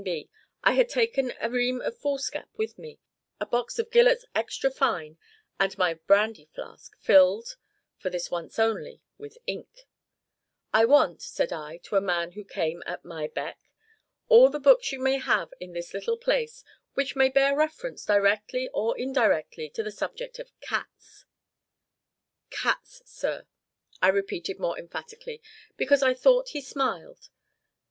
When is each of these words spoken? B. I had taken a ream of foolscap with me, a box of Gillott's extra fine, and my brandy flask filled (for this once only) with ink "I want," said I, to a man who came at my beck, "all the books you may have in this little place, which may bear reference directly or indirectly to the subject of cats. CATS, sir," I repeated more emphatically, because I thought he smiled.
B. 0.03 0.31
I 0.63 0.73
had 0.73 0.89
taken 0.89 1.31
a 1.39 1.47
ream 1.47 1.79
of 1.79 1.95
foolscap 1.95 2.49
with 2.55 2.79
me, 2.79 2.99
a 3.39 3.45
box 3.45 3.77
of 3.77 3.91
Gillott's 3.91 4.25
extra 4.33 4.71
fine, 4.71 5.19
and 5.59 5.77
my 5.77 5.93
brandy 5.93 6.45
flask 6.55 6.97
filled 6.97 7.55
(for 7.99 8.09
this 8.09 8.31
once 8.31 8.57
only) 8.57 9.03
with 9.19 9.37
ink 9.45 9.85
"I 10.73 10.85
want," 10.85 11.21
said 11.21 11.53
I, 11.53 11.77
to 11.83 11.97
a 11.97 12.01
man 12.01 12.31
who 12.31 12.43
came 12.43 12.81
at 12.87 13.05
my 13.05 13.27
beck, 13.27 13.59
"all 14.27 14.49
the 14.49 14.59
books 14.59 14.91
you 14.91 14.97
may 14.99 15.19
have 15.19 15.53
in 15.59 15.73
this 15.73 15.93
little 15.93 16.17
place, 16.17 16.63
which 16.95 17.15
may 17.15 17.29
bear 17.29 17.55
reference 17.55 18.03
directly 18.03 18.69
or 18.73 18.97
indirectly 18.97 19.69
to 19.69 19.83
the 19.83 19.91
subject 19.91 20.39
of 20.39 20.49
cats. 20.61 21.25
CATS, 22.49 23.03
sir," 23.05 23.45
I 24.01 24.07
repeated 24.07 24.57
more 24.59 24.79
emphatically, 24.79 25.43
because 25.77 26.01
I 26.01 26.15
thought 26.15 26.49
he 26.57 26.61
smiled. 26.61 27.29